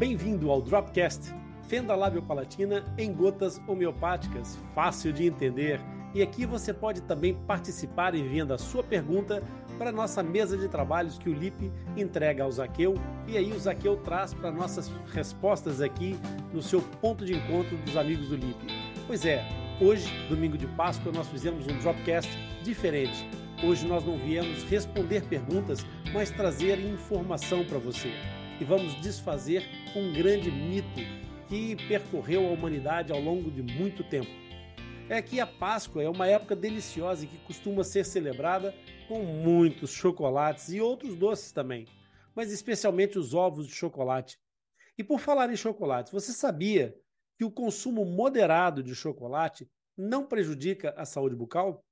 [0.00, 1.30] Bem-vindo ao Dropcast,
[1.68, 5.78] fenda lábio-palatina em gotas homeopáticas, fácil de entender.
[6.14, 9.42] E aqui você pode também participar enviando a sua pergunta
[9.76, 12.94] para a nossa mesa de trabalhos que o Lipe entrega ao Zaqueu
[13.28, 16.18] e aí o Zaqueu traz para nossas respostas aqui
[16.50, 18.68] no seu ponto de encontro dos amigos do Lipe.
[19.06, 19.46] Pois é,
[19.82, 22.30] hoje, domingo de Páscoa, nós fizemos um Dropcast
[22.62, 23.28] diferente.
[23.62, 28.10] Hoje nós não viemos responder perguntas, mas trazer informação para você
[28.60, 29.64] e vamos desfazer
[29.96, 31.00] um grande mito
[31.48, 34.30] que percorreu a humanidade ao longo de muito tempo.
[35.08, 38.74] É que a Páscoa é uma época deliciosa e que costuma ser celebrada
[39.08, 41.88] com muitos chocolates e outros doces também,
[42.36, 44.38] mas especialmente os ovos de chocolate.
[44.96, 46.94] E por falar em chocolates, você sabia
[47.38, 49.66] que o consumo moderado de chocolate
[49.96, 51.82] não prejudica a saúde bucal?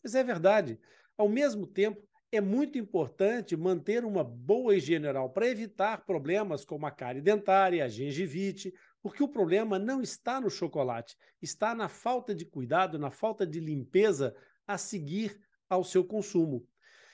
[0.00, 0.78] Pois é verdade.
[1.18, 2.00] Ao mesmo tempo,
[2.32, 7.84] é muito importante manter uma boa higiene oral para evitar problemas como a cárie dentária,
[7.84, 13.10] a gengivite, porque o problema não está no chocolate, está na falta de cuidado, na
[13.10, 14.34] falta de limpeza
[14.66, 16.66] a seguir ao seu consumo.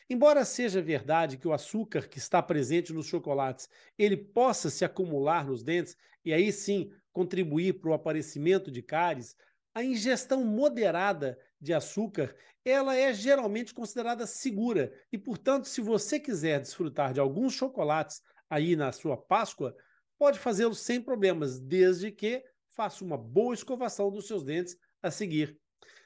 [0.08, 5.44] Embora seja verdade que o açúcar que está presente nos chocolates, ele possa se acumular
[5.44, 9.34] nos dentes e aí sim contribuir para o aparecimento de cáries,
[9.78, 12.34] a ingestão moderada de açúcar,
[12.64, 18.20] ela é geralmente considerada segura e, portanto, se você quiser desfrutar de alguns chocolates
[18.50, 19.76] aí na sua Páscoa,
[20.18, 22.42] pode fazê-lo sem problemas, desde que
[22.74, 25.56] faça uma boa escovação dos seus dentes a seguir.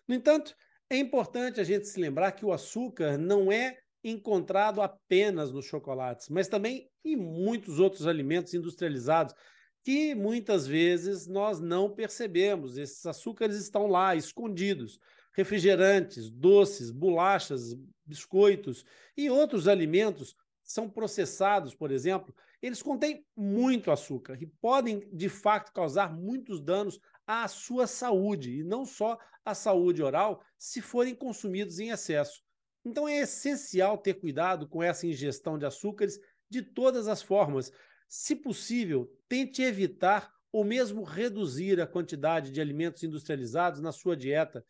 [0.06, 0.54] No entanto,
[0.90, 6.28] é importante a gente se lembrar que o açúcar não é encontrado apenas nos chocolates,
[6.28, 9.34] mas também em muitos outros alimentos industrializados
[9.84, 12.76] que muitas vezes nós não percebemos.
[12.76, 14.98] Esses açúcares estão lá, escondidos.
[15.34, 17.74] Refrigerantes, doces, bolachas,
[18.04, 18.84] biscoitos
[19.16, 25.72] e outros alimentos são processados, por exemplo, eles contêm muito açúcar e podem, de fato,
[25.72, 31.80] causar muitos danos à sua saúde, e não só à saúde oral, se forem consumidos
[31.80, 32.42] em excesso.
[32.84, 36.18] Então é essencial ter cuidado com essa ingestão de açúcares
[36.48, 37.72] de todas as formas,
[38.14, 44.62] se possível, tente evitar ou mesmo reduzir a quantidade de alimentos industrializados na sua dieta,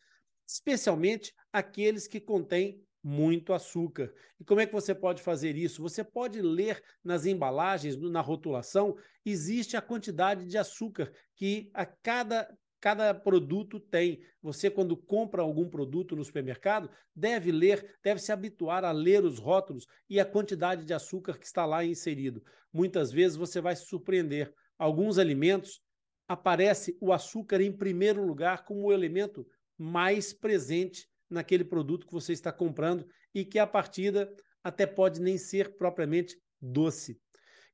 [0.47, 4.13] especialmente aqueles que contêm muito açúcar.
[4.39, 5.81] E como é que você pode fazer isso?
[5.81, 8.95] Você pode ler nas embalagens, na rotulação,
[9.25, 12.49] existe a quantidade de açúcar que a cada
[12.83, 14.21] cada produto tem.
[14.41, 19.39] Você, quando compra algum produto no supermercado, deve ler, deve se habituar a ler os
[19.39, 22.43] rótulos e a quantidade de açúcar que está lá inserido.
[22.73, 24.53] Muitas vezes você vai se surpreender.
[24.77, 25.79] Alguns alimentos
[26.27, 32.33] aparece o açúcar em primeiro lugar como o elemento mais presente naquele produto que você
[32.33, 34.29] está comprando e que a partida
[34.61, 37.17] até pode nem ser propriamente doce.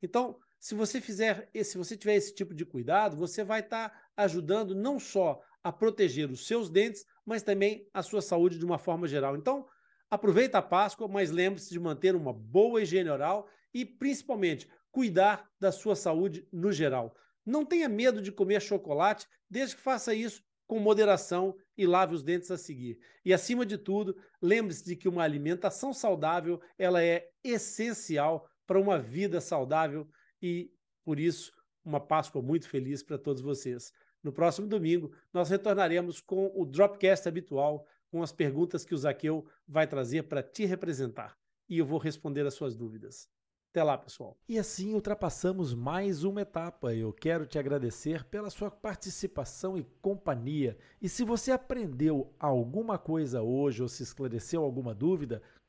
[0.04, 4.09] Então, se você fizer, se você tiver esse tipo de cuidado, você vai estar tá
[4.24, 8.78] ajudando não só a proteger os seus dentes, mas também a sua saúde de uma
[8.78, 9.36] forma geral.
[9.36, 9.66] Então,
[10.10, 15.72] aproveita a Páscoa, mas lembre-se de manter uma boa higiene oral e, principalmente, cuidar da
[15.72, 17.16] sua saúde no geral.
[17.46, 22.24] Não tenha medo de comer chocolate, desde que faça isso com moderação e lave os
[22.24, 23.00] dentes a seguir.
[23.26, 29.00] E acima de tudo, lembre-se de que uma alimentação saudável, ela é essencial para uma
[29.00, 30.08] vida saudável
[30.42, 30.72] e,
[31.04, 31.52] por isso,
[31.84, 33.92] uma Páscoa muito feliz para todos vocês.
[34.24, 39.46] No próximo domingo, nós retornaremos com o Dropcast habitual, com as perguntas que o Zaqueu
[39.68, 41.38] vai trazer para te representar.
[41.70, 43.30] E eu vou responder as suas dúvidas.
[43.72, 44.36] Até lá, pessoal.
[44.48, 46.92] E assim ultrapassamos mais uma etapa.
[46.96, 50.76] Eu quero te agradecer pela sua participação e companhia.
[51.00, 55.44] E se você aprendeu alguma coisa hoje ou se esclareceu alguma dúvida,